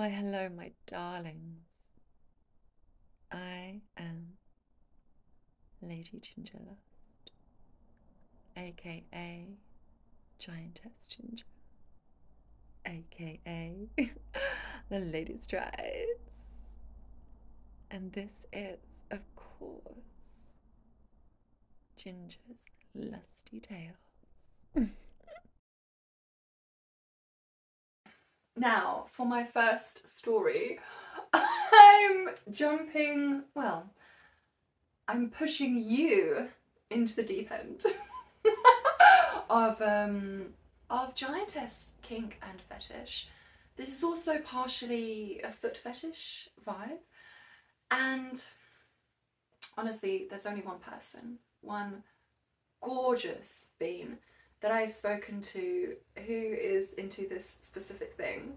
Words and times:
Why, 0.00 0.08
hello, 0.08 0.48
my 0.48 0.72
darlings. 0.86 1.90
I 3.30 3.82
am 3.98 4.28
Lady 5.82 6.18
Gingerlust, 6.18 7.32
aka 8.56 9.46
Giantess 10.38 11.06
Ginger, 11.06 11.44
aka 12.86 13.88
the 14.88 14.98
Lady 14.98 15.36
Strides. 15.36 16.76
And 17.90 18.10
this 18.14 18.46
is, 18.54 19.04
of 19.10 19.20
course, 19.36 19.82
Ginger's 21.98 22.70
Lusty 22.94 23.60
Tales. 23.60 24.88
Now, 28.60 29.06
for 29.12 29.24
my 29.24 29.44
first 29.44 30.06
story, 30.06 30.78
I'm 31.32 32.28
jumping, 32.50 33.44
well, 33.54 33.90
I'm 35.08 35.30
pushing 35.30 35.82
you 35.82 36.46
into 36.90 37.16
the 37.16 37.22
deep 37.22 37.50
end 37.50 37.86
of 39.48 39.80
um 39.80 40.48
of 40.90 41.14
giantess 41.14 41.92
kink 42.02 42.38
and 42.42 42.60
fetish. 42.68 43.30
This 43.76 43.96
is 43.96 44.04
also 44.04 44.38
partially 44.40 45.40
a 45.42 45.50
foot 45.50 45.78
fetish 45.78 46.50
vibe. 46.62 47.00
And 47.90 48.44
honestly, 49.78 50.26
there's 50.28 50.44
only 50.44 50.60
one 50.60 50.80
person, 50.80 51.38
one 51.62 52.02
gorgeous 52.82 53.72
being 53.78 54.18
that 54.60 54.72
I've 54.72 54.90
spoken 54.90 55.40
to 55.42 55.94
who 56.26 56.32
is 56.32 56.92
into 56.94 57.26
this 57.28 57.48
specific 57.62 58.14
thing. 58.16 58.52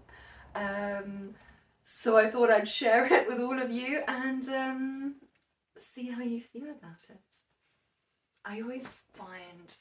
Um, 0.54 1.34
so 1.82 2.16
I 2.16 2.30
thought 2.30 2.50
I'd 2.50 2.68
share 2.68 3.06
it 3.12 3.26
with 3.26 3.40
all 3.40 3.60
of 3.60 3.70
you 3.70 4.02
and 4.06 4.48
um, 4.48 5.14
see 5.76 6.08
how 6.10 6.22
you 6.22 6.40
feel 6.40 6.64
about 6.64 7.08
it. 7.08 7.20
I 8.44 8.60
always 8.60 9.04
find 9.14 9.74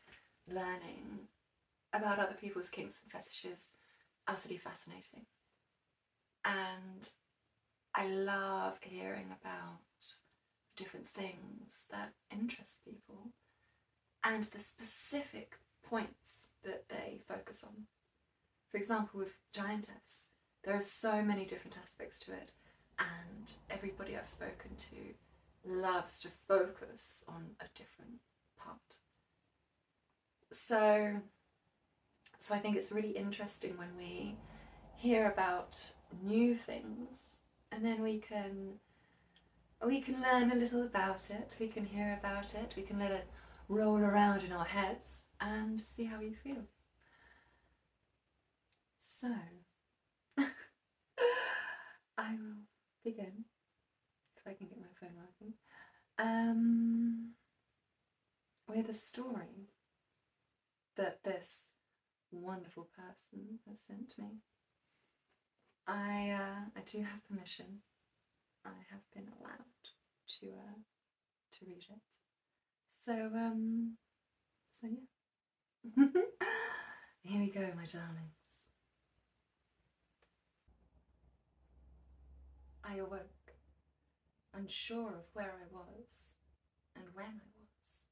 learning 0.48 1.28
about 1.94 2.20
other 2.20 2.36
people's 2.40 2.70
kinks 2.70 3.02
and 3.04 3.12
fetishes 3.12 3.72
utterly 4.28 4.58
fascinating. 4.58 5.26
And 6.46 7.10
I 7.96 8.08
love 8.08 8.78
hearing 8.82 9.28
about 9.42 9.80
different 10.76 11.08
things 11.08 11.88
that 11.92 12.14
interest 12.32 12.80
people 12.84 13.32
and 14.24 14.44
the 14.46 14.60
specific 14.60 15.54
points 15.90 16.52
that 16.64 16.88
they 16.90 17.20
focus 17.28 17.64
on. 17.64 17.74
For 18.72 18.78
example, 18.78 19.20
with 19.20 19.34
Giantess, 19.54 20.30
there 20.64 20.76
are 20.76 20.82
so 20.82 21.22
many 21.22 21.46
different 21.46 21.78
aspects 21.82 22.20
to 22.22 22.34
it, 22.34 22.54
and 23.00 23.54
everybody 23.70 24.16
I've 24.16 24.28
spoken 24.30 24.72
to 24.78 24.96
loves 25.66 26.20
to 26.22 26.30
focus 26.48 27.24
on 27.28 27.46
a 27.60 27.66
different 27.76 28.20
part. 28.58 28.98
So, 30.52 31.16
so 32.40 32.56
I 32.56 32.60
think 32.60 32.76
it's 32.76 32.92
really 32.92 33.12
interesting 33.12 33.78
when 33.78 33.96
we 33.98 34.36
hear 34.96 35.32
about 35.32 35.80
new 36.24 36.56
things, 36.56 37.42
and 37.72 37.86
then 37.86 38.02
we 38.02 38.20
can 38.20 38.80
we 39.86 40.00
can 40.00 40.22
learn 40.22 40.52
a 40.52 40.56
little 40.56 40.84
about 40.84 41.30
it. 41.30 41.58
We 41.60 41.68
can 41.68 41.86
hear 41.86 42.18
about 42.20 42.56
it. 42.56 42.74
We 42.78 42.84
can 42.84 43.00
let 43.00 43.12
it 43.12 43.28
roll 43.68 43.98
around 43.98 44.44
in 44.44 44.52
our 44.52 44.66
heads 44.66 45.26
and 45.44 45.80
see 45.82 46.06
how 46.06 46.22
you 46.22 46.34
feel. 46.44 46.64
So, 49.00 49.28
I 50.38 52.32
will 52.32 52.64
begin 53.04 53.44
if 54.38 54.48
I 54.48 54.54
can 54.54 54.68
get 54.68 54.80
my 54.80 54.88
phone 55.00 55.18
working. 55.18 55.54
Um, 56.18 57.32
with 58.68 58.90
a 58.90 58.94
story 58.94 59.68
that 60.96 61.24
this 61.24 61.72
wonderful 62.32 62.88
person 62.96 63.60
has 63.68 63.82
sent 63.82 64.14
me. 64.18 64.38
I 65.86 66.30
uh, 66.32 66.80
I 66.80 66.82
do 66.86 67.00
have 67.00 67.28
permission. 67.28 67.82
I 68.66 68.70
have 68.90 69.02
been 69.14 69.28
allowed 69.40 69.84
to 70.40 70.48
uh, 70.48 70.80
to 71.54 71.66
read 71.66 71.86
it. 71.90 72.18
So 72.90 73.14
um, 73.14 73.98
so 74.72 74.88
yeah. 74.88 75.23
Here 75.96 77.40
we 77.42 77.52
go, 77.52 77.60
my 77.76 77.86
darlings. 77.86 78.72
I 82.86 82.96
awoke, 82.96 83.52
unsure 84.54 85.10
of 85.10 85.26
where 85.34 85.52
I 85.52 85.68
was 85.72 86.36
and 86.96 87.04
when 87.14 87.26
I 87.26 87.50
was. 87.60 88.06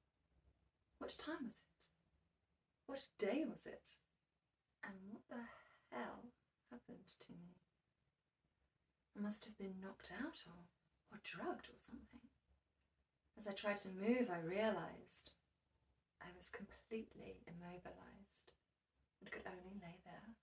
What 1.00 1.16
time 1.18 1.48
was 1.48 1.64
it? 1.64 1.86
What 2.88 3.04
day 3.18 3.46
was 3.50 3.66
it? 3.66 3.88
And 4.84 4.94
what 5.10 5.22
the 5.30 5.96
hell 5.96 6.26
happened 6.72 7.08
to 7.22 7.32
me? 7.32 7.56
I 9.18 9.22
must 9.22 9.46
have 9.46 9.58
been 9.58 9.80
knocked 9.82 10.12
out 10.12 10.44
or, 10.48 11.16
or 11.16 11.22
drugged 11.24 11.68
or 11.68 11.80
something. 11.80 12.28
As 13.38 13.48
I 13.48 13.54
tried 13.54 13.78
to 13.78 13.90
move, 13.90 14.30
I 14.30 14.40
realised 14.46 15.32
I 16.22 16.30
was 16.38 16.50
completely 16.50 17.42
immobilised 17.48 18.54
and 19.20 19.32
could 19.32 19.46
only 19.46 19.76
lay 19.82 20.00
there 20.06 20.22
on 20.26 20.36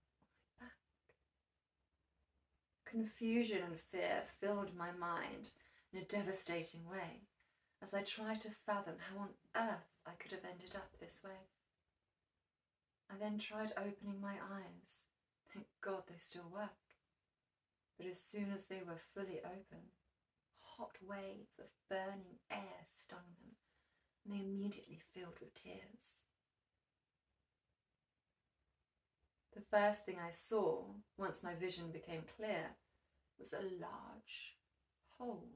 my 0.60 0.66
back. 0.66 0.78
Confusion 2.84 3.62
and 3.62 3.78
fear 3.78 4.22
filled 4.40 4.76
my 4.76 4.90
mind 4.92 5.50
in 5.92 6.00
a 6.00 6.04
devastating 6.04 6.86
way 6.88 7.28
as 7.82 7.94
I 7.94 8.02
tried 8.02 8.40
to 8.42 8.50
fathom 8.50 8.96
how 8.98 9.20
on 9.22 9.28
earth 9.56 9.94
I 10.06 10.12
could 10.18 10.32
have 10.32 10.44
ended 10.44 10.74
up 10.74 10.98
this 10.98 11.22
way. 11.24 11.48
I 13.10 13.14
then 13.18 13.38
tried 13.38 13.72
opening 13.76 14.20
my 14.20 14.34
eyes. 14.34 15.06
Thank 15.52 15.66
God 15.80 16.02
they 16.08 16.18
still 16.18 16.50
work. 16.52 16.76
But 17.96 18.06
as 18.06 18.20
soon 18.20 18.52
as 18.54 18.66
they 18.66 18.82
were 18.86 19.00
fully 19.14 19.40
open, 19.44 19.90
a 20.62 20.66
hot 20.76 20.96
wave 21.02 21.48
of 21.58 21.66
burning 21.88 22.38
air 22.50 22.84
stung 22.86 23.26
them, 23.40 23.56
and 24.28 24.36
they 24.36 24.42
immediately 24.42 24.98
filled 25.14 25.38
with 25.40 25.54
tears. 25.54 26.22
The 29.54 29.62
first 29.70 30.04
thing 30.04 30.18
I 30.24 30.30
saw, 30.30 30.84
once 31.16 31.42
my 31.42 31.54
vision 31.54 31.90
became 31.90 32.22
clear, 32.36 32.76
was 33.38 33.52
a 33.52 33.62
large 33.80 34.56
hole 35.18 35.48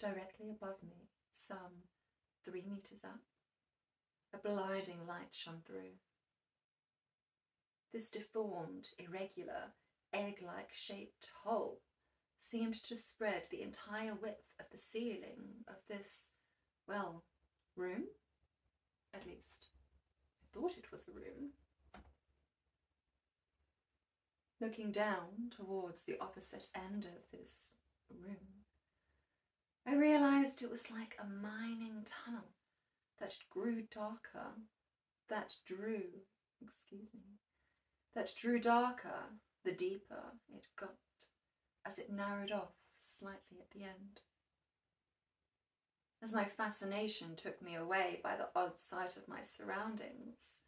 directly 0.00 0.50
above 0.50 0.82
me, 0.82 1.08
some 1.32 1.84
three 2.44 2.64
meters 2.68 3.04
up. 3.04 3.20
A 4.34 4.38
blinding 4.38 5.06
light 5.06 5.28
shone 5.30 5.60
through. 5.66 5.92
This 7.92 8.10
deformed, 8.10 8.86
irregular, 8.98 9.72
egg 10.12 10.42
like 10.44 10.70
shaped 10.72 11.28
hole 11.44 11.80
seemed 12.40 12.82
to 12.84 12.96
spread 12.96 13.46
the 13.50 13.62
entire 13.62 14.14
width 14.14 14.48
of 14.58 14.66
the 14.72 14.78
ceiling 14.78 15.64
of 15.68 15.76
this, 15.88 16.30
well, 16.88 17.22
room? 17.76 18.04
At 19.14 19.26
least, 19.26 19.68
I 20.40 20.44
thought 20.52 20.78
it 20.78 20.90
was 20.90 21.08
a 21.08 21.12
room. 21.12 21.50
Looking 24.60 24.92
down 24.92 25.50
towards 25.56 26.04
the 26.04 26.16
opposite 26.20 26.68
end 26.74 27.04
of 27.04 27.38
this 27.38 27.70
room, 28.10 28.64
I 29.86 29.96
realized 29.96 30.62
it 30.62 30.70
was 30.70 30.90
like 30.90 31.16
a 31.18 31.26
mining 31.26 32.06
tunnel 32.06 32.48
that 33.18 33.34
grew 33.50 33.82
darker, 33.92 34.52
that 35.28 35.54
drew, 35.66 36.02
excuse 36.64 37.12
me, 37.12 37.38
that 38.14 38.30
drew 38.40 38.60
darker 38.60 39.30
the 39.64 39.72
deeper 39.72 40.22
it 40.54 40.66
got 40.78 40.94
as 41.86 41.98
it 41.98 42.10
narrowed 42.10 42.52
off 42.52 42.74
slightly 42.98 43.58
at 43.60 43.70
the 43.72 43.84
end. 43.84 44.20
As 46.22 46.32
my 46.32 46.44
fascination 46.44 47.34
took 47.34 47.60
me 47.60 47.74
away 47.74 48.20
by 48.22 48.36
the 48.36 48.48
odd 48.54 48.78
sight 48.78 49.16
of 49.16 49.26
my 49.26 49.42
surroundings, 49.42 50.60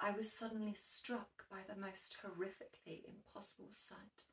I 0.00 0.12
was 0.12 0.32
suddenly 0.32 0.72
struck 0.72 1.44
by 1.50 1.58
the 1.68 1.78
most 1.78 2.16
horrifically 2.24 3.02
impossible 3.06 3.68
sight. 3.72 4.24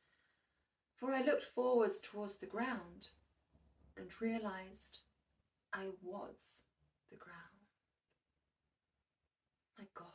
For 0.96 1.14
I 1.14 1.22
looked 1.22 1.44
forwards 1.44 2.00
towards 2.00 2.36
the 2.36 2.46
ground 2.46 3.10
and 3.98 4.10
realized 4.22 5.00
I 5.74 5.88
was 6.02 6.64
the 7.12 7.18
ground. 7.18 7.38
My 9.78 9.84
God, 9.94 10.08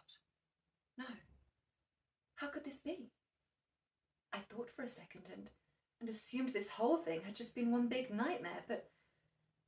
no. 0.97 1.05
How 2.37 2.47
could 2.47 2.65
this 2.65 2.81
be? 2.81 3.11
I 4.33 4.39
thought 4.39 4.71
for 4.71 4.83
a 4.83 4.89
second 4.89 5.25
and, 5.31 5.50
and 6.00 6.09
assumed 6.09 6.55
this 6.55 6.71
whole 6.71 6.97
thing 6.97 7.21
had 7.23 7.37
just 7.37 7.55
been 7.55 7.71
one 7.71 7.89
big 7.89 8.11
nightmare, 8.11 8.65
but 8.67 8.89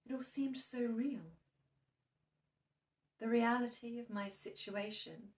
it 0.06 0.14
all 0.14 0.22
seemed 0.22 0.56
so 0.56 0.80
real. 0.80 1.20
The 3.20 3.28
reality 3.28 3.98
of 3.98 4.10
my 4.10 4.28
situation 4.28 5.30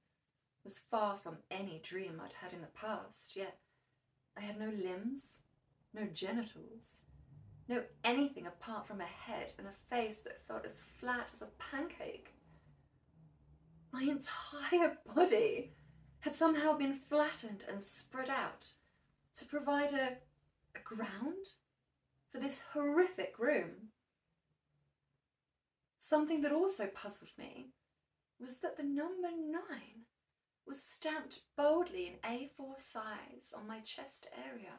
was 0.64 0.78
far 0.78 1.18
from 1.18 1.38
any 1.50 1.80
dream 1.82 2.20
I'd 2.22 2.32
had 2.32 2.52
in 2.52 2.60
the 2.60 2.68
past, 2.68 3.34
yet 3.34 3.58
I 4.36 4.40
had 4.40 4.58
no 4.58 4.70
limbs, 4.70 5.42
no 5.92 6.06
genitals, 6.06 7.02
no 7.68 7.82
anything 8.04 8.46
apart 8.46 8.86
from 8.86 9.00
a 9.00 9.04
head 9.04 9.50
and 9.58 9.66
a 9.66 9.94
face 9.94 10.18
that 10.18 10.46
felt 10.46 10.64
as 10.64 10.82
flat 10.98 11.32
as 11.34 11.42
a 11.42 11.48
pancake. 11.58 12.32
My 13.92 14.02
entire 14.02 14.96
body 15.14 15.72
had 16.20 16.34
somehow 16.34 16.76
been 16.76 16.94
flattened 16.94 17.64
and 17.68 17.82
spread 17.82 18.30
out 18.30 18.68
to 19.38 19.44
provide 19.44 19.92
a, 19.92 20.16
a 20.76 20.80
ground 20.84 21.46
for 22.30 22.38
this 22.38 22.64
horrific 22.72 23.34
room. 23.38 23.90
Something 26.12 26.42
that 26.42 26.52
also 26.52 26.88
puzzled 26.88 27.30
me 27.38 27.70
was 28.38 28.58
that 28.58 28.76
the 28.76 28.82
number 28.82 29.30
nine 29.30 30.04
was 30.66 30.84
stamped 30.84 31.40
boldly 31.56 32.06
in 32.06 32.30
A4 32.30 32.78
size 32.78 33.54
on 33.56 33.66
my 33.66 33.80
chest 33.80 34.26
area. 34.46 34.72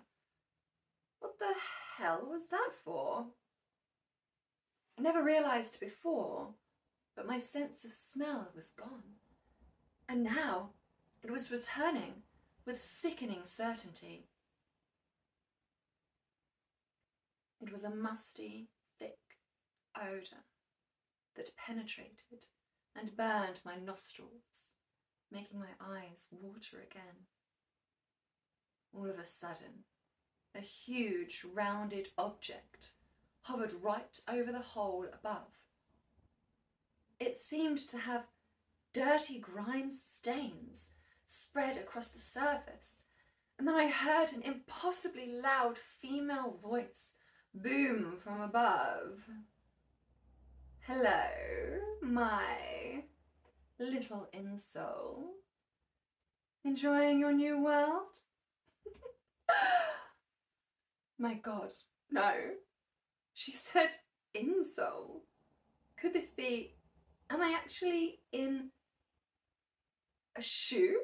What 1.17 1.39
the 1.39 1.55
hell 1.97 2.27
was 2.29 2.49
that 2.51 2.69
for? 2.85 3.25
I 4.95 5.01
never 5.01 5.23
realised 5.23 5.79
before, 5.79 6.49
but 7.15 7.25
my 7.25 7.39
sense 7.39 7.83
of 7.83 7.93
smell 7.93 8.49
was 8.55 8.69
gone. 8.69 9.17
And 10.07 10.23
now 10.23 10.73
it 11.23 11.31
was 11.31 11.49
returning 11.49 12.21
with 12.63 12.79
sickening 12.79 13.43
certainty. 13.43 14.27
It 17.59 17.73
was 17.73 17.85
a 17.85 17.89
musty, 17.89 18.67
thick 18.99 19.17
odour 19.99 20.43
that 21.35 21.55
penetrated 21.57 22.45
and 22.95 23.15
burned 23.17 23.59
my 23.65 23.75
nostrils, 23.75 24.71
making 25.31 25.59
my 25.59 25.73
eyes 25.79 26.27
water 26.31 26.77
again. 26.89 27.27
All 28.93 29.09
of 29.09 29.17
a 29.17 29.25
sudden, 29.25 29.83
a 30.55 30.61
huge 30.61 31.43
rounded 31.53 32.09
object 32.17 32.91
hovered 33.41 33.73
right 33.81 34.19
over 34.27 34.51
the 34.51 34.59
hole 34.59 35.05
above. 35.11 35.51
It 37.19 37.37
seemed 37.37 37.79
to 37.89 37.97
have 37.97 38.25
dirty 38.93 39.39
grime 39.39 39.89
stains 39.89 40.91
spread 41.25 41.77
across 41.77 42.09
the 42.09 42.19
surface, 42.19 43.03
and 43.57 43.67
then 43.67 43.75
I 43.75 43.87
heard 43.87 44.33
an 44.33 44.43
impossibly 44.43 45.27
loud 45.41 45.77
female 46.01 46.57
voice 46.61 47.11
boom 47.53 48.17
from 48.23 48.41
above. 48.41 49.19
Hello, 50.85 51.23
my 52.01 53.03
little 53.79 54.27
insole. 54.35 55.23
Enjoying 56.65 57.21
your 57.21 57.31
new 57.31 57.63
world? 57.63 58.17
my 61.17 61.35
god, 61.35 61.71
no. 62.11 62.33
She 63.33 63.53
said 63.53 63.91
insole. 64.35 65.21
Could 65.97 66.11
this 66.11 66.31
be. 66.31 66.75
Am 67.29 67.41
I 67.41 67.53
actually 67.55 68.19
in 68.33 68.71
a 70.35 70.41
shoe? 70.41 70.99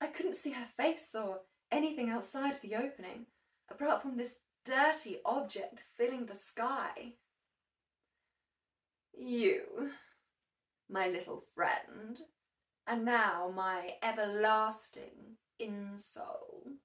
I 0.00 0.06
couldn't 0.06 0.36
see 0.36 0.52
her 0.52 0.68
face 0.76 1.16
or 1.18 1.40
anything 1.72 2.10
outside 2.10 2.60
the 2.62 2.76
opening, 2.76 3.26
apart 3.68 4.02
from 4.02 4.16
this 4.16 4.38
dirty 4.64 5.18
object 5.24 5.82
filling 5.96 6.26
the 6.26 6.36
sky. 6.36 7.14
You, 9.18 9.90
my 10.90 11.08
little 11.08 11.42
friend, 11.54 12.20
and 12.86 13.04
now 13.04 13.50
my 13.54 13.94
everlasting 14.02 15.38
insole. 15.60 16.76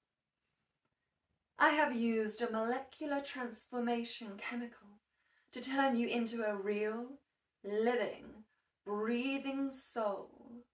I 1.58 1.70
have 1.70 1.94
used 1.94 2.42
a 2.42 2.50
molecular 2.50 3.20
transformation 3.20 4.32
chemical 4.38 4.88
to 5.52 5.60
turn 5.60 5.96
you 5.96 6.08
into 6.08 6.42
a 6.42 6.56
real, 6.56 7.06
living, 7.62 8.44
breathing 8.84 9.70
soul. 9.70 10.64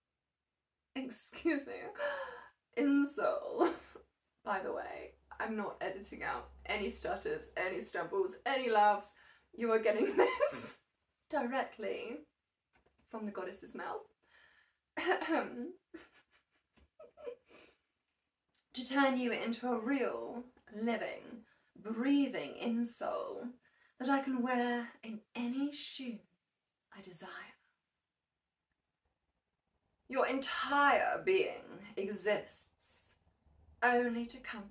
Excuse 0.95 1.67
me, 1.67 1.75
insole. 2.79 3.73
By 4.45 4.61
the 4.61 4.73
way, 4.73 5.15
I'm 5.39 5.57
not 5.57 5.77
editing 5.81 6.23
out 6.23 6.49
any 6.65 6.91
stutters, 6.91 7.51
any 7.57 7.85
stumbles, 7.85 8.37
any 8.47 8.71
laughs. 8.71 9.11
You 9.55 9.73
are 9.73 9.81
getting 9.81 10.07
this 10.17 10.78
directly 11.31 12.19
from 13.11 13.27
the 13.27 13.33
goddess's 13.33 13.75
mouth. 13.75 14.07
to 18.75 18.89
turn 18.89 19.17
you 19.17 19.33
into 19.33 19.69
a 19.69 19.79
real, 19.79 20.45
living, 20.75 21.45
breathing 21.77 22.55
insole 22.63 23.49
that 23.99 24.09
I 24.09 24.21
can 24.21 24.43
wear 24.43 24.89
in 25.03 25.21
any 25.35 25.73
shoe 25.73 26.19
I 26.97 27.01
desire. 27.03 27.29
Your 30.09 30.27
entire 30.27 31.23
being 31.25 31.65
exists 31.97 33.17
only 33.83 34.27
to 34.27 34.39
comfort 34.39 34.69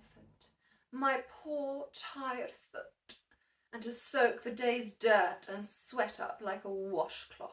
my 0.92 1.22
poor 1.44 1.86
tired 1.94 2.52
foot 2.72 2.97
and 3.74 3.82
to 3.84 3.94
soak 3.94 4.44
the 4.44 4.52
day's 4.52 4.94
dirt 4.94 5.50
and 5.52 5.66
sweat 5.66 6.20
up 6.20 6.40
like 6.44 6.64
a 6.66 6.70
washcloth. 6.70 7.52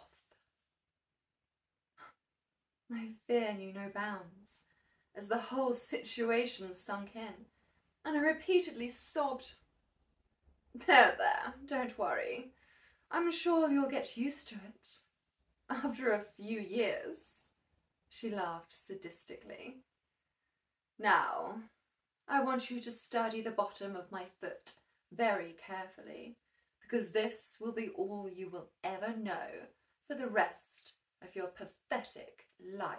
My 2.89 3.09
fear 3.27 3.53
knew 3.55 3.73
no 3.73 3.91
bounds 3.95 4.65
as 5.17 5.29
the 5.29 5.39
whole 5.39 5.75
situation 5.75 6.75
sunk 6.75 7.17
in, 7.17 7.47
and 8.05 8.17
I 8.17 8.21
repeatedly 8.21 8.91
sobbed. 8.91 9.55
There, 10.87 11.15
there, 11.17 11.55
don't 11.67 11.99
worry. 11.99 12.53
I'm 13.11 13.31
sure 13.31 13.71
you'll 13.71 13.89
get 13.89 14.17
used 14.17 14.49
to 14.49 14.57
it. 14.57 15.01
After 15.71 16.13
a 16.13 16.25
few 16.37 16.61
years, 16.61 17.47
she 18.11 18.31
laughed 18.31 18.73
sadistically. 18.73 19.77
Now, 20.99 21.61
I 22.29 22.43
want 22.43 22.71
you 22.71 22.81
to 22.81 22.91
study 22.91 23.41
the 23.41 23.51
bottom 23.51 23.97
of 23.97 24.11
my 24.13 24.25
foot 24.41 24.73
very 25.17 25.57
carefully, 25.67 26.37
because 26.81 27.13
this 27.13 27.57
will 27.61 27.73
be 27.73 27.89
all 27.97 28.29
you 28.33 28.51
will 28.51 28.71
ever 28.83 29.17
know 29.17 29.49
for 30.07 30.15
the 30.15 30.29
rest 30.29 30.93
of 31.23 31.35
your 31.35 31.49
pathetic 31.49 32.47
life. 32.79 32.99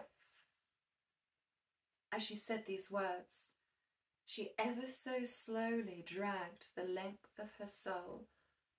As 2.11 2.23
she 2.23 2.37
said 2.37 2.63
these 2.65 2.89
words, 2.89 3.49
she 4.25 4.51
ever 4.57 4.87
so 4.87 5.23
slowly 5.23 6.03
dragged 6.07 6.67
the 6.75 6.83
length 6.83 7.37
of 7.39 7.49
her 7.59 7.67
sole 7.67 8.25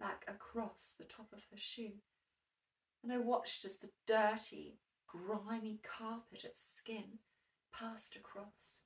back 0.00 0.24
across 0.26 0.94
the 0.98 1.04
top 1.04 1.32
of 1.32 1.44
her 1.50 1.56
shoe, 1.56 1.92
and 3.02 3.12
I 3.12 3.18
watched 3.18 3.64
as 3.64 3.78
the 3.78 3.90
dirty, 4.06 4.78
grimy 5.06 5.80
carpet 5.98 6.44
of 6.44 6.52
skin 6.56 7.18
passed 7.72 8.16
across, 8.16 8.82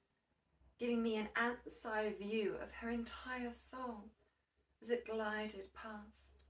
giving 0.79 1.03
me 1.03 1.17
an 1.17 1.29
ant's 1.37 1.87
eye 1.87 2.13
view 2.21 2.57
of 2.63 2.71
her 2.81 2.91
entire 2.91 3.53
sole 3.53 4.11
as 4.83 4.91
it 4.91 5.07
glided 5.07 5.73
past. 5.75 6.45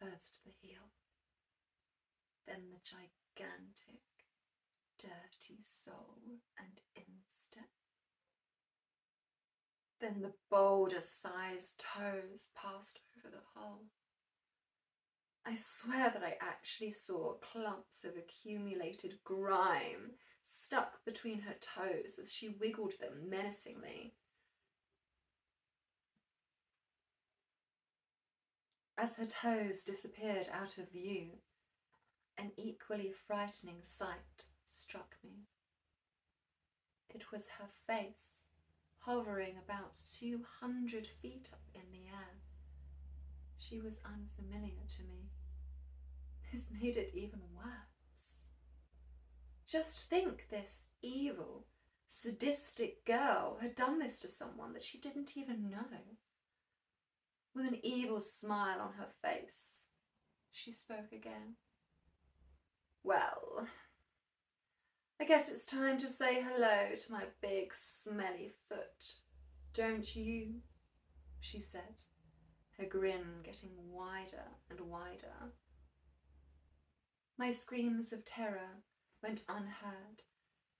First 0.00 0.40
the 0.44 0.52
heel, 0.60 0.90
then 2.46 2.70
the 2.70 2.80
gigantic, 2.84 4.02
dirty 4.98 5.60
sole 5.62 6.40
and 6.58 6.80
instep. 6.96 7.70
Then 10.00 10.20
the 10.20 10.34
boulder 10.50 11.00
sized 11.00 11.82
toes 11.96 12.48
passed 12.54 13.00
over 13.16 13.34
the 13.34 13.42
hole. 13.54 13.84
I 15.46 15.54
swear 15.56 16.10
that 16.10 16.22
I 16.22 16.36
actually 16.40 16.92
saw 16.92 17.34
clumps 17.34 18.04
of 18.04 18.12
accumulated 18.16 19.18
grime 19.24 20.12
stuck 20.44 21.04
between 21.04 21.40
her 21.40 21.54
toes 21.60 22.18
as 22.20 22.32
she 22.32 22.56
wiggled 22.60 22.92
them 23.00 23.28
menacingly. 23.28 24.14
As 28.96 29.16
her 29.16 29.26
toes 29.26 29.84
disappeared 29.84 30.48
out 30.52 30.78
of 30.78 30.90
view, 30.90 31.30
an 32.38 32.52
equally 32.56 33.12
frightening 33.26 33.80
sight 33.82 34.46
struck 34.64 35.16
me. 35.24 35.46
It 37.08 37.30
was 37.32 37.48
her 37.48 37.68
face 37.86 38.44
hovering 38.98 39.56
about 39.58 39.92
200 40.18 41.06
feet 41.20 41.50
up 41.52 41.60
in 41.74 41.82
the 41.92 42.06
air. 42.06 42.40
She 43.58 43.80
was 43.80 44.00
unfamiliar 44.04 44.82
to 44.96 45.02
me. 45.04 45.30
This 46.50 46.70
made 46.70 46.96
it 46.96 47.10
even 47.14 47.40
worse. 47.54 48.44
Just 49.66 50.08
think 50.08 50.46
this 50.50 50.84
evil, 51.02 51.66
sadistic 52.08 53.04
girl 53.04 53.58
had 53.60 53.74
done 53.74 53.98
this 53.98 54.20
to 54.20 54.28
someone 54.28 54.72
that 54.74 54.84
she 54.84 54.98
didn't 54.98 55.36
even 55.36 55.70
know. 55.70 56.16
With 57.54 57.66
an 57.66 57.78
evil 57.84 58.20
smile 58.20 58.80
on 58.80 58.94
her 58.94 59.08
face, 59.22 59.86
she 60.50 60.72
spoke 60.72 61.12
again. 61.12 61.54
Well, 63.04 63.68
I 65.20 65.24
guess 65.24 65.50
it's 65.50 65.64
time 65.64 65.98
to 65.98 66.08
say 66.08 66.42
hello 66.42 66.96
to 66.96 67.12
my 67.12 67.24
big 67.40 67.72
smelly 67.72 68.54
foot. 68.68 69.20
Don't 69.72 70.16
you? 70.16 70.54
she 71.40 71.60
said, 71.60 72.02
her 72.78 72.86
grin 72.86 73.42
getting 73.44 73.70
wider 73.90 74.46
and 74.70 74.80
wider. 74.80 75.52
My 77.38 77.52
screams 77.52 78.12
of 78.12 78.24
terror 78.24 78.82
went 79.22 79.44
unheard 79.48 80.22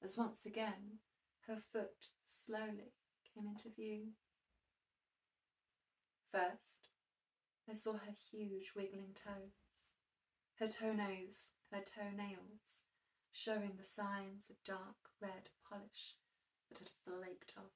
as 0.02 0.16
once 0.16 0.46
again 0.46 0.98
her 1.46 1.58
foot 1.72 2.06
slowly 2.26 2.92
came 3.34 3.46
into 3.46 3.68
view. 3.74 4.08
First, 6.34 6.88
I 7.70 7.74
saw 7.74 7.92
her 7.92 8.12
huge 8.32 8.72
wiggling 8.74 9.14
toes, 9.14 9.92
her 10.58 10.66
toenails, 10.66 11.50
her 11.70 11.80
toenails, 11.80 12.86
showing 13.30 13.74
the 13.78 13.84
signs 13.84 14.50
of 14.50 14.56
dark 14.64 14.96
red 15.22 15.50
polish 15.70 16.16
that 16.68 16.78
had 16.80 16.88
flaked 17.04 17.54
off. 17.56 17.70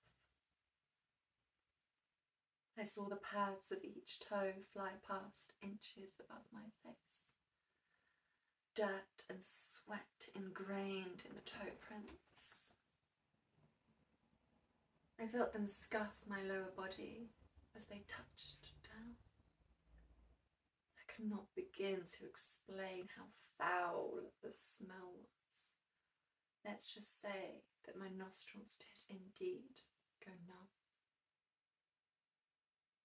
I 2.77 2.83
saw 2.83 3.09
the 3.09 3.23
pads 3.23 3.71
of 3.71 3.85
each 3.85 4.19
toe 4.29 4.55
fly 4.73 4.91
past 5.07 5.53
inches 5.62 6.15
above 6.19 6.43
my 6.53 6.67
face. 6.83 7.37
Dirt 8.75 9.25
and 9.31 9.38
sweat 9.41 10.31
ingrained 10.35 11.23
in 11.29 11.37
the 11.37 11.49
toe 11.49 11.77
prints. 11.79 12.73
I 15.21 15.29
felt 15.29 15.53
them 15.53 15.69
scuff 15.69 16.17
my 16.29 16.43
lower 16.43 16.73
body 16.77 17.29
as 17.78 17.87
they 17.87 18.02
touched 18.08 18.75
down. 18.82 19.14
I 20.99 21.04
cannot 21.12 21.47
begin 21.54 22.02
to 22.18 22.26
explain 22.26 23.06
how 23.16 23.25
foul 23.56 24.18
the 24.42 24.52
smell 24.52 25.14
was. 25.14 25.62
Let's 26.64 26.92
just 26.92 27.23
say 27.23 27.62
that 27.87 27.99
my 27.99 28.08
nostrils 28.08 28.76
did 28.78 29.16
indeed 29.16 29.78
go 30.25 30.32
numb. 30.47 30.68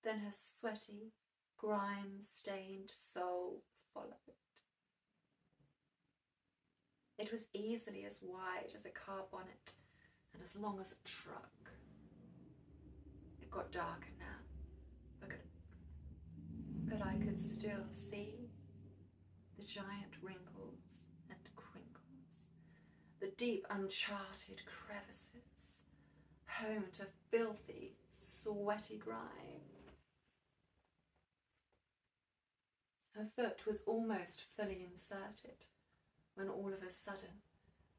Then 0.04 0.20
her 0.20 0.34
sweaty, 0.34 1.14
grime 1.58 2.20
stained 2.20 2.92
sole 2.94 3.62
followed. 3.94 4.12
It 7.18 7.32
was 7.32 7.48
easily 7.54 8.06
as 8.06 8.24
wide 8.24 8.74
as 8.76 8.86
a 8.86 8.90
car 8.90 9.24
bonnet 9.32 9.74
and 10.34 10.44
as 10.44 10.56
long 10.56 10.80
as 10.82 10.92
a 10.92 11.08
truck. 11.08 11.72
It 13.42 13.52
got 13.52 13.72
darker 13.72 14.10
now, 14.20 14.43
but 16.94 17.08
I 17.08 17.16
could 17.16 17.42
still 17.42 17.86
see 17.92 18.50
the 19.58 19.64
giant 19.64 20.14
wrinkles 20.22 21.06
and 21.30 21.40
crinkles, 21.56 22.50
the 23.20 23.32
deep 23.38 23.66
uncharted 23.72 24.62
crevices, 24.66 25.86
home 26.46 26.86
to 26.94 27.08
filthy, 27.32 27.96
sweaty 28.12 28.98
grime. 28.98 29.64
Her 33.16 33.28
foot 33.36 33.66
was 33.66 33.82
almost 33.88 34.44
fully 34.56 34.86
inserted 34.90 35.66
when 36.36 36.50
all 36.50 36.72
of 36.74 36.88
a 36.88 36.92
sudden 36.92 37.42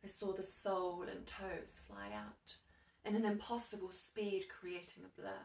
I 0.04 0.08
saw 0.08 0.32
the 0.32 0.44
sole 0.44 1.06
and 1.10 1.26
toes 1.26 1.80
fly 1.86 2.10
out 2.14 2.56
in 3.04 3.16
an 3.16 3.24
impossible 3.24 3.92
speed, 3.92 4.44
creating 4.48 5.04
a 5.04 5.20
blur. 5.20 5.40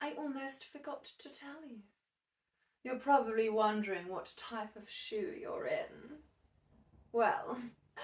I 0.00 0.12
almost 0.18 0.66
forgot 0.66 1.04
to 1.18 1.28
tell 1.28 1.66
you. 1.68 1.78
You're 2.84 2.98
probably 2.98 3.48
wondering 3.48 4.08
what 4.08 4.32
type 4.36 4.76
of 4.76 4.88
shoe 4.88 5.32
you're 5.40 5.66
in. 5.66 6.18
Well, 7.12 7.58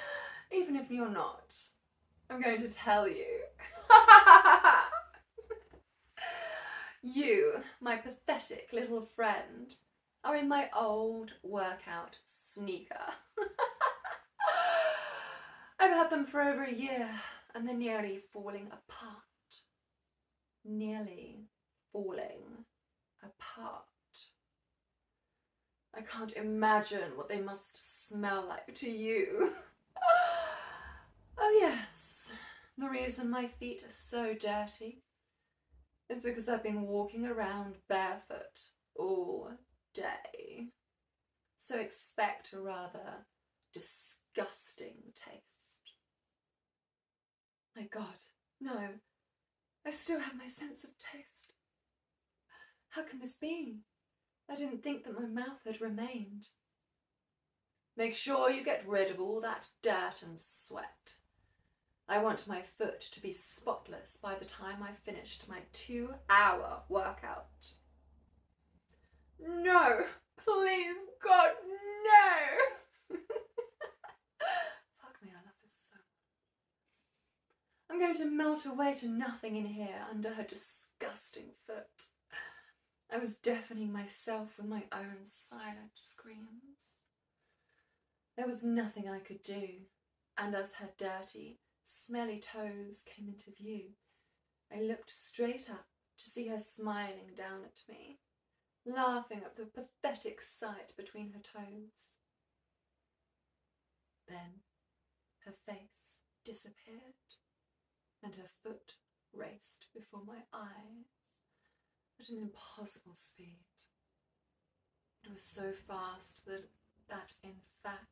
even 0.52 0.76
if 0.76 0.90
you're 0.90 1.08
not, 1.08 1.54
I'm 2.30 2.40
going 2.40 2.60
to 2.62 2.68
tell 2.68 3.06
you. 3.06 3.42
you, 7.02 7.62
my 7.80 7.96
pathetic 7.96 8.70
little 8.72 9.02
friend, 9.02 9.74
are 10.24 10.36
in 10.36 10.48
my 10.48 10.70
old 10.74 11.32
workout 11.42 12.18
sneaker. 12.26 12.96
I've 15.78 15.92
had 15.92 16.10
them 16.10 16.26
for 16.26 16.40
over 16.40 16.64
a 16.64 16.72
year 16.72 17.08
and 17.54 17.68
they're 17.68 17.76
nearly 17.76 18.20
falling 18.32 18.68
apart. 18.68 19.18
Nearly 20.64 21.31
falling 21.92 22.64
apart. 23.22 23.84
I 25.94 26.00
can't 26.00 26.32
imagine 26.34 27.16
what 27.16 27.28
they 27.28 27.40
must 27.40 28.08
smell 28.08 28.46
like 28.48 28.74
to 28.76 28.90
you. 28.90 29.52
oh, 31.38 31.58
yes, 31.60 32.32
the 32.78 32.88
reason 32.88 33.28
my 33.30 33.46
feet 33.46 33.84
are 33.84 33.90
so 33.92 34.34
dirty 34.34 35.02
is 36.08 36.20
because 36.20 36.48
I've 36.48 36.62
been 36.62 36.82
walking 36.82 37.26
around 37.26 37.76
barefoot 37.88 38.58
all 38.96 39.50
day. 39.94 40.68
So 41.58 41.78
expect 41.78 42.52
a 42.54 42.60
rather 42.60 43.26
disgusting 43.72 44.96
taste. 45.14 45.42
My 47.76 47.86
God, 47.92 48.24
no, 48.60 48.88
I 49.86 49.90
still 49.90 50.20
have 50.20 50.36
my 50.36 50.46
sense 50.46 50.84
of 50.84 50.90
taste. 50.98 51.41
How 52.92 53.02
can 53.02 53.20
this 53.20 53.36
be? 53.36 53.78
I 54.50 54.54
didn't 54.54 54.82
think 54.82 55.04
that 55.04 55.18
my 55.18 55.26
mouth 55.26 55.60
had 55.64 55.80
remained. 55.80 56.48
Make 57.96 58.14
sure 58.14 58.50
you 58.50 58.62
get 58.62 58.86
rid 58.86 59.10
of 59.10 59.18
all 59.18 59.40
that 59.40 59.68
dirt 59.82 60.22
and 60.22 60.38
sweat. 60.38 61.16
I 62.06 62.18
want 62.18 62.46
my 62.46 62.60
foot 62.60 63.00
to 63.00 63.22
be 63.22 63.32
spotless 63.32 64.18
by 64.22 64.34
the 64.34 64.44
time 64.44 64.82
I've 64.82 64.98
finished 64.98 65.48
my 65.48 65.60
two 65.72 66.10
hour 66.28 66.82
workout. 66.90 67.72
No, 69.40 70.04
please, 70.44 70.96
God, 71.24 71.52
no! 72.04 73.16
Fuck 75.00 75.22
me, 75.22 75.30
I 75.30 75.40
love 75.46 75.56
this 75.62 75.72
so 75.90 75.98
I'm 77.88 77.98
going 77.98 78.16
to 78.16 78.26
melt 78.26 78.66
away 78.66 78.92
to 78.96 79.08
nothing 79.08 79.56
in 79.56 79.64
here 79.64 80.04
under 80.10 80.34
her 80.34 80.44
disgusting 80.44 81.52
foot. 81.66 82.11
I 83.12 83.18
was 83.18 83.36
deafening 83.36 83.92
myself 83.92 84.56
with 84.56 84.66
my 84.66 84.84
own 84.90 85.24
silent 85.24 85.92
screams. 85.96 86.96
There 88.36 88.46
was 88.46 88.64
nothing 88.64 89.08
I 89.08 89.18
could 89.18 89.42
do, 89.42 89.68
and 90.38 90.54
as 90.54 90.72
her 90.74 90.88
dirty, 90.96 91.60
smelly 91.82 92.40
toes 92.40 93.04
came 93.14 93.28
into 93.28 93.50
view, 93.50 93.90
I 94.74 94.80
looked 94.80 95.10
straight 95.10 95.68
up 95.68 95.86
to 96.18 96.30
see 96.30 96.48
her 96.48 96.58
smiling 96.58 97.34
down 97.36 97.64
at 97.64 97.80
me 97.86 98.18
laughing 98.86 99.42
at 99.44 99.56
the 99.56 99.66
pathetic 99.66 100.42
sight 100.42 100.94
between 100.96 101.32
her 101.32 101.40
toes. 101.40 102.18
Then 104.28 104.62
her 105.44 105.54
face 105.66 106.20
disappeared 106.44 107.36
and 108.22 108.34
her 108.36 108.50
foot 108.62 108.94
raced 109.32 109.86
before 109.94 110.24
my 110.24 110.42
eyes 110.52 111.21
at 112.22 112.28
an 112.28 112.38
impossible 112.38 113.14
speed. 113.14 113.58
It 115.24 115.32
was 115.32 115.42
so 115.42 115.72
fast 115.88 116.46
that, 116.46 116.68
that 117.08 117.34
in 117.42 117.56
fact, 117.82 118.06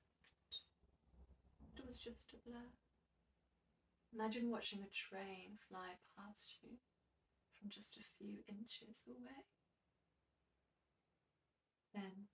it 1.76 1.86
was 1.86 1.98
just 1.98 2.32
a 2.32 2.48
blur. 2.48 2.74
Imagine 4.14 4.50
watching 4.50 4.80
a 4.80 4.90
train 4.94 5.58
fly 5.68 5.94
past 6.16 6.56
you 6.62 6.70
from 7.58 7.70
just 7.70 7.96
a 7.96 8.10
few 8.18 8.38
inches 8.48 9.04
away. 9.06 9.46
Then, 11.94 12.26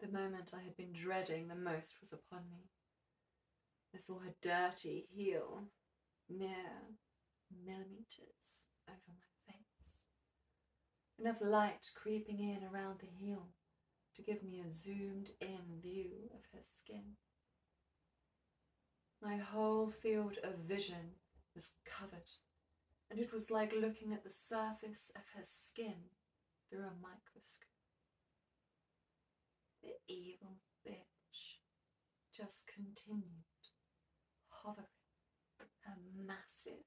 the 0.00 0.08
moment 0.08 0.52
I 0.54 0.62
had 0.62 0.76
been 0.76 0.92
dreading 0.92 1.48
the 1.48 1.54
most 1.54 2.00
was 2.00 2.12
upon 2.12 2.44
me. 2.50 2.70
I 3.94 3.98
saw 3.98 4.20
her 4.20 4.34
dirty 4.42 5.08
heel 5.14 5.64
mere 6.28 6.96
millimeters 7.64 8.68
over 8.88 8.98
my. 9.08 9.29
Enough 11.20 11.42
light 11.42 11.90
creeping 11.94 12.40
in 12.40 12.60
around 12.72 13.00
the 13.00 13.06
heel 13.06 13.48
to 14.16 14.22
give 14.22 14.42
me 14.42 14.62
a 14.66 14.72
zoomed 14.72 15.28
in 15.42 15.80
view 15.82 16.30
of 16.32 16.40
her 16.54 16.62
skin. 16.62 17.04
My 19.20 19.36
whole 19.36 19.90
field 19.90 20.38
of 20.42 20.66
vision 20.66 21.16
was 21.54 21.74
covered, 21.84 22.30
and 23.10 23.20
it 23.20 23.34
was 23.34 23.50
like 23.50 23.74
looking 23.74 24.14
at 24.14 24.24
the 24.24 24.30
surface 24.30 25.12
of 25.14 25.20
her 25.36 25.44
skin 25.44 26.08
through 26.70 26.84
a 26.84 27.02
microscope. 27.02 27.68
The 29.82 29.92
evil 30.08 30.56
bitch 30.88 31.58
just 32.34 32.66
continued 32.74 33.28
hovering 34.48 34.86
her 35.84 35.96
massive, 36.26 36.84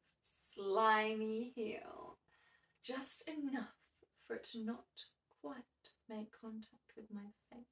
slimy 0.55 1.51
heel, 1.55 2.17
just 2.83 3.29
enough 3.29 3.82
for 4.25 4.35
it 4.35 4.43
to 4.45 4.63
not 4.63 4.85
quite 5.41 5.55
make 6.09 6.31
contact 6.41 6.93
with 6.95 7.05
my 7.13 7.29
face. 7.51 7.65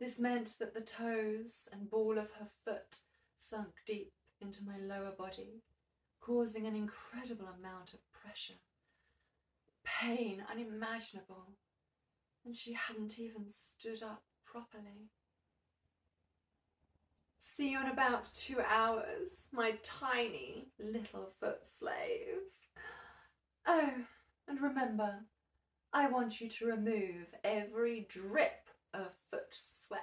This 0.00 0.18
meant 0.18 0.58
that 0.60 0.74
the 0.74 0.80
toes 0.80 1.68
and 1.72 1.90
ball 1.90 2.18
of 2.18 2.30
her 2.32 2.46
foot 2.64 3.02
sunk 3.36 3.68
deep 3.86 4.12
into 4.40 4.64
my 4.64 4.78
lower 4.78 5.12
body, 5.16 5.62
causing 6.20 6.66
an 6.66 6.76
incredible 6.76 7.48
amount 7.58 7.94
of 7.94 8.12
pressure. 8.12 8.60
Pain 9.84 10.42
unimaginable, 10.50 11.56
and 12.44 12.56
she 12.56 12.72
hadn't 12.74 13.18
even 13.18 13.48
stood 13.48 14.02
up 14.02 14.22
properly. 14.44 15.10
See 17.40 17.70
you 17.72 17.80
in 17.80 17.88
about 17.88 18.32
two 18.34 18.60
hours, 18.68 19.48
my 19.52 19.72
tiny 19.82 20.68
little 20.78 21.30
foot 21.40 21.64
slave. 21.66 22.42
Oh, 23.66 23.92
and 24.48 24.60
remember, 24.60 25.14
I 25.92 26.08
want 26.08 26.40
you 26.40 26.48
to 26.48 26.66
remove 26.66 27.26
every 27.44 28.06
drip 28.08 28.68
of 28.94 29.08
foot 29.30 29.48
sweat 29.50 30.00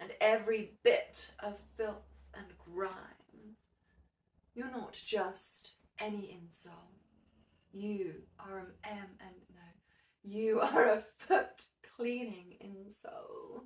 and 0.00 0.10
every 0.20 0.78
bit 0.84 1.32
of 1.40 1.58
filth 1.76 2.06
and 2.34 2.46
grime. 2.58 3.56
You're 4.54 4.70
not 4.70 4.92
just 4.92 5.74
any 5.98 6.38
insole. 6.38 6.72
You 7.72 8.14
are 8.38 8.58
an 8.58 8.72
M 8.84 9.08
and 9.20 9.36
no, 9.54 9.60
you 10.22 10.60
are 10.60 10.86
a 10.86 11.04
foot 11.18 11.64
cleaning 11.96 12.56
insole. 12.64 13.64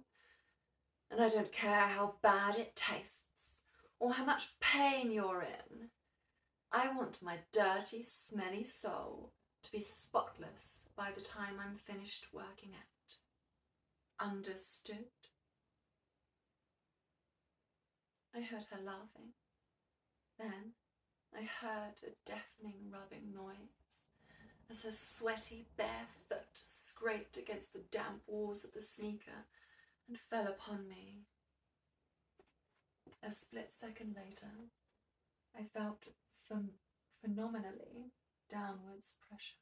And 1.10 1.20
I 1.20 1.28
don't 1.28 1.52
care 1.52 1.86
how 1.86 2.14
bad 2.22 2.56
it 2.56 2.74
tastes 2.76 3.24
or 3.98 4.12
how 4.12 4.24
much 4.24 4.48
pain 4.60 5.10
you're 5.10 5.42
in. 5.42 5.88
I 6.72 6.94
want 6.96 7.22
my 7.22 7.38
dirty, 7.52 8.04
smelly 8.04 8.62
sole 8.62 9.32
to 9.62 9.72
be 9.72 9.80
spotless 9.80 10.88
by 10.96 11.10
the 11.14 11.20
time 11.20 11.54
I'm 11.60 11.74
finished 11.74 12.28
working 12.32 12.70
out. 12.74 14.26
Understood? 14.26 15.06
I 18.34 18.40
heard 18.40 18.64
her 18.70 18.82
laughing. 18.84 19.32
Then 20.38 20.72
I 21.34 21.42
heard 21.42 21.94
a 22.02 22.10
deafening 22.26 22.90
rubbing 22.90 23.32
noise 23.34 24.04
as 24.70 24.84
her 24.84 24.92
sweaty 24.92 25.66
bare 25.76 26.06
foot 26.28 26.46
scraped 26.54 27.36
against 27.36 27.72
the 27.72 27.84
damp 27.90 28.22
walls 28.26 28.64
of 28.64 28.72
the 28.72 28.82
sneaker 28.82 29.46
and 30.08 30.18
fell 30.18 30.46
upon 30.46 30.88
me. 30.88 31.22
A 33.22 33.30
split 33.30 33.72
second 33.72 34.16
later, 34.16 34.50
I 35.58 35.64
felt 35.64 36.00
ph- 36.02 36.14
phenomenally 37.20 38.12
downwards 38.50 39.14
pressure. 39.26 39.54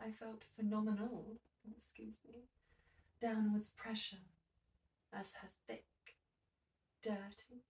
I 0.00 0.10
felt 0.10 0.44
phenomenal, 0.56 1.38
excuse 1.76 2.16
me, 2.26 2.40
downwards 3.20 3.70
pressure 3.70 4.16
as 5.12 5.34
her 5.40 5.48
thick, 5.66 5.84
dirty, 7.02 7.62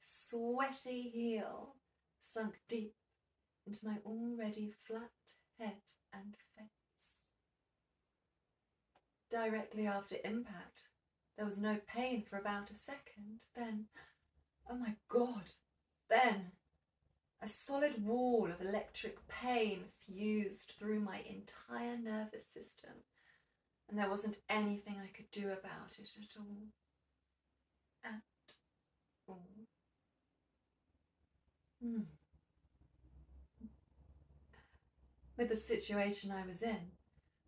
sweaty 0.00 1.02
heel 1.02 1.76
sunk 2.20 2.54
deep 2.68 2.94
into 3.66 3.86
my 3.86 3.96
already 4.04 4.72
flat 4.86 5.10
head 5.58 5.82
and 6.12 6.34
face. 6.56 6.70
Directly 9.30 9.86
after 9.86 10.16
impact, 10.24 10.88
there 11.36 11.46
was 11.46 11.58
no 11.58 11.78
pain 11.86 12.22
for 12.28 12.38
about 12.38 12.70
a 12.70 12.76
second. 12.76 13.44
Then, 13.54 13.86
oh 14.70 14.76
my 14.76 14.94
god, 15.08 15.52
then 16.10 16.52
a 17.42 17.48
solid 17.48 18.04
wall 18.06 18.48
of 18.48 18.64
electric 18.64 19.26
pain 19.26 19.80
fused 20.06 20.74
through 20.78 21.00
my 21.00 21.20
entire 21.28 21.96
nervous 21.98 22.46
system, 22.46 22.92
and 23.88 23.98
there 23.98 24.08
wasn't 24.08 24.36
anything 24.48 24.94
I 25.02 25.08
could 25.08 25.30
do 25.32 25.50
about 25.50 25.98
it 25.98 26.10
at 26.22 26.36
all. 26.38 26.68
At 28.04 28.54
all. 29.26 29.48
Hmm. 31.82 32.02
With 35.36 35.48
the 35.48 35.56
situation 35.56 36.30
I 36.30 36.46
was 36.46 36.62
in, 36.62 36.92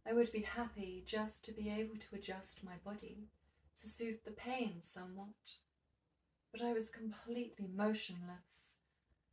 I 0.04 0.12
would 0.12 0.32
be 0.32 0.40
happy 0.40 1.04
just 1.06 1.44
to 1.44 1.52
be 1.52 1.70
able 1.70 1.96
to 1.96 2.16
adjust 2.16 2.64
my 2.64 2.74
body 2.84 3.28
to 3.80 3.88
soothe 3.88 4.24
the 4.24 4.32
pain 4.32 4.78
somewhat. 4.80 5.28
But 6.50 6.62
I 6.62 6.72
was 6.72 6.88
completely 6.88 7.68
motionless 7.72 8.78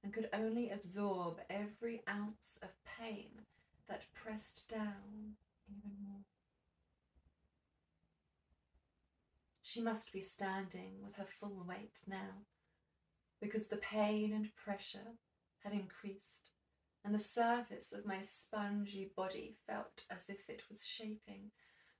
and 0.04 0.14
could 0.14 0.30
only 0.34 0.70
absorb 0.70 1.40
every 1.50 2.02
ounce 2.10 2.58
of 2.62 2.70
pain 3.00 3.30
that 3.88 4.14
pressed 4.14 4.70
down 4.70 5.36
even 5.70 5.92
more. 6.04 6.22
She 9.62 9.82
must 9.82 10.12
be 10.12 10.22
standing 10.22 10.96
with 11.04 11.16
her 11.16 11.26
full 11.26 11.64
weight 11.68 12.02
now, 12.08 12.46
because 13.42 13.68
the 13.68 13.78
pain 13.78 14.34
and 14.34 14.56
pressure 14.56 15.18
had 15.64 15.74
increased, 15.74 16.50
and 17.06 17.16
the 17.16 17.20
surface 17.20 17.94
of 17.94 18.06
my 18.06 18.22
spongy 18.22 19.12
body 19.16 19.56
felt 19.68 20.04
as 20.10 20.30
if 20.30 20.50
it 20.50 20.64
was 20.70 20.86
shaping, 20.86 21.52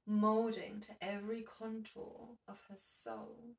moulding 0.06 0.80
to 0.82 0.92
every 1.02 1.44
contour 1.44 2.36
of 2.48 2.60
her 2.70 2.78
sole. 2.78 3.56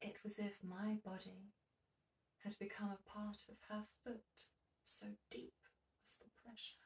It 0.00 0.16
was 0.24 0.38
as 0.38 0.46
if 0.46 0.54
my 0.62 0.94
body 1.04 1.52
had 2.46 2.58
become 2.60 2.90
a 2.90 3.10
part 3.10 3.42
of 3.48 3.56
her 3.68 3.82
foot, 4.04 4.46
so 4.84 5.06
deep 5.32 5.58
was 6.00 6.18
the 6.18 6.30
pressure. 6.44 6.76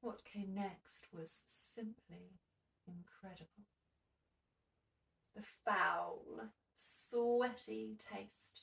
What 0.00 0.24
came 0.24 0.54
next 0.54 1.08
was 1.12 1.42
simply 1.46 2.38
incredible. 2.86 3.66
The 5.34 5.42
foul, 5.64 6.22
sweaty 6.76 7.96
taste 7.98 8.62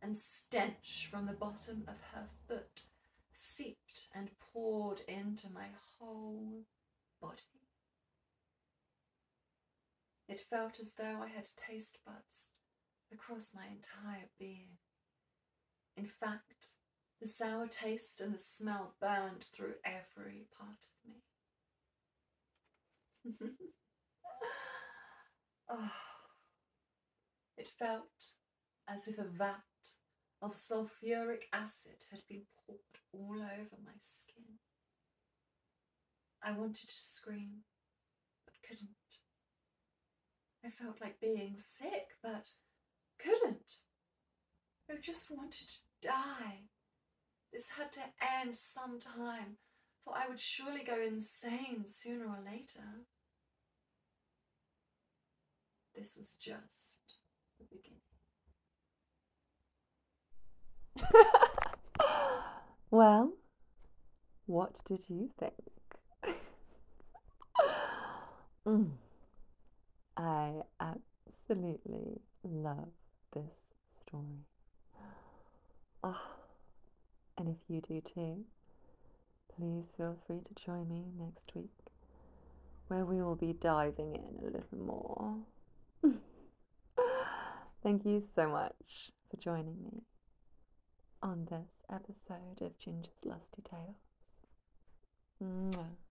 and 0.00 0.16
stench 0.16 1.06
from 1.10 1.26
the 1.26 1.32
bottom 1.32 1.84
of 1.86 2.00
her 2.14 2.26
foot 2.48 2.84
seeped 3.34 4.06
and 4.14 4.30
poured 4.40 5.00
into 5.06 5.52
my 5.52 5.66
whole 5.98 6.64
body. 7.20 7.42
It 10.26 10.40
felt 10.40 10.80
as 10.80 10.94
though 10.94 11.20
I 11.22 11.28
had 11.28 11.46
taste 11.68 11.98
buds 12.06 12.48
across 13.14 13.52
my 13.54 13.66
entire 13.66 14.28
being. 14.38 14.68
In 15.96 16.06
fact, 16.06 16.74
the 17.20 17.28
sour 17.28 17.66
taste 17.68 18.20
and 18.20 18.34
the 18.34 18.38
smell 18.38 18.94
burned 19.00 19.44
through 19.44 19.74
every 19.84 20.46
part 20.58 20.84
of 20.84 21.08
me. 21.08 21.22
oh, 25.70 25.90
it 27.56 27.68
felt 27.78 28.32
as 28.88 29.08
if 29.08 29.18
a 29.18 29.24
vat 29.24 29.62
of 30.42 30.54
sulfuric 30.54 31.44
acid 31.52 32.04
had 32.10 32.20
been 32.28 32.42
poured 32.66 32.78
all 33.12 33.36
over 33.36 33.76
my 33.84 33.92
skin. 34.00 34.58
I 36.42 36.52
wanted 36.52 36.88
to 36.88 36.94
scream, 36.94 37.62
but 38.44 38.54
couldn't. 38.68 38.90
I 40.64 40.70
felt 40.70 41.00
like 41.00 41.20
being 41.20 41.56
sick, 41.58 42.08
but 42.22 42.48
couldn't. 43.18 43.76
I 44.90 44.96
just 45.00 45.30
wanted 45.30 45.66
to 45.68 46.08
die. 46.08 46.68
This 47.52 47.68
had 47.68 47.92
to 47.92 48.00
end 48.40 48.54
sometime, 48.54 49.56
for 50.04 50.14
I 50.16 50.28
would 50.28 50.40
surely 50.40 50.82
go 50.84 51.00
insane 51.00 51.86
sooner 51.86 52.26
or 52.26 52.38
later. 52.44 53.04
This 55.94 56.16
was 56.16 56.34
just 56.40 56.96
the 57.58 57.64
beginning. 57.70 58.00
well, 62.90 63.32
what 64.46 64.80
did 64.84 65.04
you 65.08 65.30
think? 65.38 65.54
mm. 68.66 68.90
I 70.16 70.52
absolutely 70.80 72.20
love 72.42 72.88
this 73.34 73.74
story. 73.90 74.46
Oh, 76.02 76.20
and 77.36 77.48
if 77.48 77.56
you 77.68 77.80
do 77.80 78.00
too, 78.00 78.44
please 79.54 79.94
feel 79.96 80.16
free 80.26 80.40
to 80.40 80.64
join 80.64 80.88
me 80.88 81.04
next 81.18 81.52
week 81.54 81.70
where 82.88 83.04
we 83.04 83.22
will 83.22 83.36
be 83.36 83.52
diving 83.52 84.14
in 84.14 84.38
a 84.42 84.50
little 84.50 84.78
more. 84.78 85.36
Thank 87.82 88.04
you 88.04 88.20
so 88.20 88.48
much 88.48 89.12
for 89.30 89.36
joining 89.38 89.82
me 89.82 90.02
on 91.22 91.46
this 91.50 91.84
episode 91.90 92.60
of 92.60 92.78
Ginger's 92.78 93.24
Lusty 93.24 93.62
Tales. 93.62 94.42
Mwah. 95.42 96.03